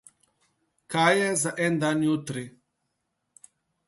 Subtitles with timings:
[0.93, 2.47] Kaj je za en dan jutri?